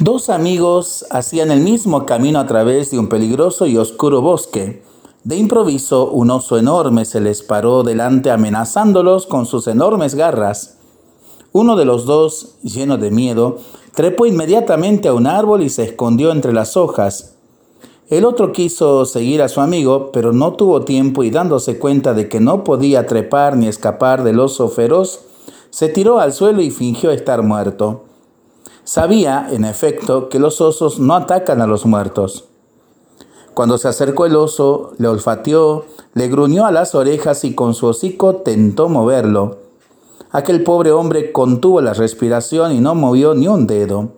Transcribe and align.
Dos 0.00 0.30
amigos 0.30 1.04
hacían 1.10 1.50
el 1.50 1.58
mismo 1.58 2.06
camino 2.06 2.38
a 2.38 2.46
través 2.46 2.92
de 2.92 3.00
un 3.00 3.08
peligroso 3.08 3.66
y 3.66 3.76
oscuro 3.76 4.22
bosque. 4.22 4.80
De 5.24 5.34
improviso, 5.34 6.08
un 6.12 6.30
oso 6.30 6.56
enorme 6.56 7.04
se 7.04 7.20
les 7.20 7.42
paró 7.42 7.82
delante 7.82 8.30
amenazándolos 8.30 9.26
con 9.26 9.44
sus 9.44 9.66
enormes 9.66 10.14
garras. 10.14 10.78
Uno 11.50 11.74
de 11.74 11.84
los 11.84 12.06
dos, 12.06 12.58
lleno 12.62 12.96
de 12.96 13.10
miedo, 13.10 13.58
trepó 13.92 14.26
inmediatamente 14.26 15.08
a 15.08 15.14
un 15.14 15.26
árbol 15.26 15.64
y 15.64 15.68
se 15.68 15.82
escondió 15.82 16.30
entre 16.30 16.52
las 16.52 16.76
hojas. 16.76 17.34
El 18.08 18.24
otro 18.24 18.52
quiso 18.52 19.04
seguir 19.04 19.42
a 19.42 19.48
su 19.48 19.60
amigo, 19.60 20.12
pero 20.12 20.32
no 20.32 20.52
tuvo 20.52 20.82
tiempo 20.82 21.24
y 21.24 21.30
dándose 21.30 21.80
cuenta 21.80 22.14
de 22.14 22.28
que 22.28 22.38
no 22.38 22.62
podía 22.62 23.08
trepar 23.08 23.56
ni 23.56 23.66
escapar 23.66 24.22
del 24.22 24.38
oso 24.38 24.68
feroz, 24.68 25.22
se 25.70 25.88
tiró 25.88 26.20
al 26.20 26.32
suelo 26.32 26.62
y 26.62 26.70
fingió 26.70 27.10
estar 27.10 27.42
muerto. 27.42 28.04
Sabía, 28.88 29.48
en 29.50 29.66
efecto, 29.66 30.30
que 30.30 30.38
los 30.38 30.62
osos 30.62 30.98
no 30.98 31.14
atacan 31.14 31.60
a 31.60 31.66
los 31.66 31.84
muertos. 31.84 32.46
Cuando 33.52 33.76
se 33.76 33.86
acercó 33.86 34.24
el 34.24 34.34
oso, 34.34 34.92
le 34.96 35.08
olfateó, 35.08 35.84
le 36.14 36.28
gruñó 36.28 36.64
a 36.64 36.72
las 36.72 36.94
orejas 36.94 37.44
y 37.44 37.54
con 37.54 37.74
su 37.74 37.86
hocico 37.86 38.36
tentó 38.36 38.88
moverlo. 38.88 39.58
Aquel 40.30 40.64
pobre 40.64 40.90
hombre 40.90 41.32
contuvo 41.32 41.82
la 41.82 41.92
respiración 41.92 42.72
y 42.72 42.80
no 42.80 42.94
movió 42.94 43.34
ni 43.34 43.46
un 43.46 43.66
dedo. 43.66 44.12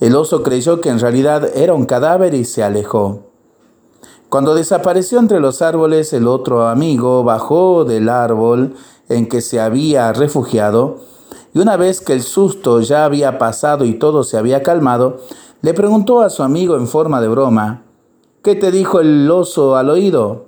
El 0.00 0.16
oso 0.16 0.42
creyó 0.42 0.80
que 0.80 0.88
en 0.88 0.98
realidad 0.98 1.54
era 1.54 1.74
un 1.74 1.84
cadáver 1.84 2.32
y 2.32 2.46
se 2.46 2.62
alejó. 2.62 3.26
Cuando 4.30 4.54
desapareció 4.54 5.18
entre 5.18 5.40
los 5.40 5.60
árboles, 5.60 6.14
el 6.14 6.26
otro 6.26 6.68
amigo 6.68 7.22
bajó 7.22 7.84
del 7.84 8.08
árbol 8.08 8.76
en 9.10 9.28
que 9.28 9.42
se 9.42 9.60
había 9.60 10.10
refugiado 10.14 11.17
y 11.54 11.58
una 11.58 11.76
vez 11.76 12.00
que 12.00 12.12
el 12.12 12.22
susto 12.22 12.80
ya 12.80 13.04
había 13.04 13.38
pasado 13.38 13.84
y 13.84 13.94
todo 13.94 14.22
se 14.24 14.36
había 14.36 14.62
calmado, 14.62 15.20
le 15.62 15.74
preguntó 15.74 16.20
a 16.20 16.30
su 16.30 16.42
amigo 16.42 16.76
en 16.76 16.86
forma 16.86 17.20
de 17.20 17.28
broma, 17.28 17.82
¿qué 18.42 18.54
te 18.54 18.70
dijo 18.70 19.00
el 19.00 19.30
oso 19.30 19.76
al 19.76 19.90
oído? 19.90 20.46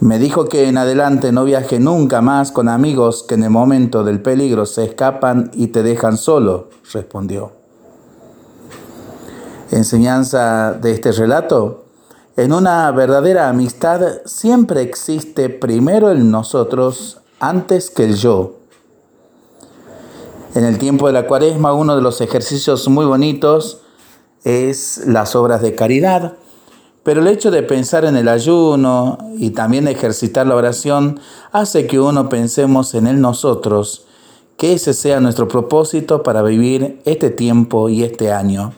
Me 0.00 0.20
dijo 0.20 0.44
que 0.44 0.68
en 0.68 0.78
adelante 0.78 1.32
no 1.32 1.44
viaje 1.44 1.80
nunca 1.80 2.22
más 2.22 2.52
con 2.52 2.68
amigos 2.68 3.24
que 3.24 3.34
en 3.34 3.42
el 3.42 3.50
momento 3.50 4.04
del 4.04 4.22
peligro 4.22 4.64
se 4.64 4.84
escapan 4.84 5.50
y 5.54 5.68
te 5.68 5.82
dejan 5.82 6.16
solo, 6.16 6.68
respondió. 6.92 7.50
Enseñanza 9.72 10.72
de 10.72 10.92
este 10.92 11.12
relato. 11.12 11.84
En 12.36 12.52
una 12.52 12.90
verdadera 12.92 13.48
amistad 13.48 14.00
siempre 14.24 14.82
existe 14.82 15.50
primero 15.50 16.10
el 16.10 16.30
nosotros 16.30 17.20
antes 17.40 17.90
que 17.90 18.04
el 18.04 18.14
yo. 18.14 18.57
En 20.54 20.64
el 20.64 20.78
tiempo 20.78 21.06
de 21.06 21.12
la 21.12 21.26
cuaresma 21.26 21.74
uno 21.74 21.94
de 21.94 22.02
los 22.02 22.20
ejercicios 22.20 22.88
muy 22.88 23.04
bonitos 23.04 23.82
es 24.44 25.02
las 25.06 25.36
obras 25.36 25.60
de 25.60 25.74
caridad, 25.74 26.34
pero 27.02 27.20
el 27.20 27.28
hecho 27.28 27.50
de 27.50 27.62
pensar 27.62 28.06
en 28.06 28.16
el 28.16 28.28
ayuno 28.28 29.18
y 29.36 29.50
también 29.50 29.88
ejercitar 29.88 30.46
la 30.46 30.56
oración 30.56 31.20
hace 31.52 31.86
que 31.86 32.00
uno 32.00 32.28
pensemos 32.28 32.94
en 32.94 33.06
el 33.06 33.20
nosotros, 33.20 34.06
que 34.56 34.72
ese 34.72 34.94
sea 34.94 35.20
nuestro 35.20 35.48
propósito 35.48 36.22
para 36.22 36.42
vivir 36.42 37.02
este 37.04 37.28
tiempo 37.28 37.90
y 37.90 38.02
este 38.02 38.32
año. 38.32 38.72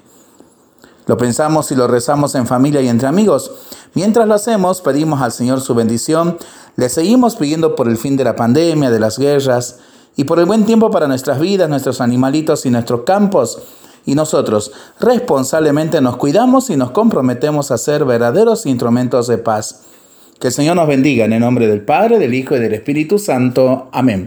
Lo 1.06 1.16
pensamos 1.16 1.70
y 1.70 1.76
lo 1.76 1.86
rezamos 1.86 2.34
en 2.34 2.46
familia 2.46 2.80
y 2.82 2.88
entre 2.88 3.08
amigos. 3.08 3.52
Mientras 3.94 4.26
lo 4.26 4.34
hacemos, 4.34 4.80
pedimos 4.80 5.20
al 5.22 5.32
Señor 5.32 5.60
su 5.60 5.74
bendición, 5.74 6.36
le 6.76 6.88
seguimos 6.88 7.36
pidiendo 7.36 7.74
por 7.74 7.88
el 7.88 7.96
fin 7.96 8.16
de 8.16 8.24
la 8.24 8.36
pandemia, 8.36 8.91
de 8.91 9.00
las 9.00 9.18
guerras, 9.18 9.78
y 10.16 10.25
por 10.25 10.39
el 10.39 10.47
buen 10.47 10.66
tiempo 10.66 10.91
para 10.91 11.08
nuestras 11.08 11.41
vidas, 11.41 11.69
nuestros 11.69 12.00
animalitos 12.00 12.66
y 12.66 12.70
nuestros 12.70 13.03
campos. 13.03 13.62
Y 14.06 14.14
nosotros 14.14 14.72
responsablemente 14.98 16.00
nos 16.00 16.16
cuidamos 16.16 16.70
y 16.70 16.77
nos 16.77 16.91
comprometemos 16.91 17.70
a 17.70 17.78
ser 17.78 18.05
verdaderos 18.05 18.66
instrumentos 18.66 19.27
de 19.27 19.38
paz. 19.38 19.83
Que 20.41 20.48
el 20.48 20.53
Señor 20.53 20.77
nos 20.77 20.88
bendiga 20.88 21.27
en 21.27 21.34
el 21.34 21.41
nombre 21.41 21.66
del 21.66 21.82
Padre, 21.82 22.19
del 22.19 22.32
Hijo 22.34 22.56
y 22.56 22.60
del 22.60 22.72
Espíritu 22.72 23.19
Santo. 23.19 23.88
Amén. 23.93 24.19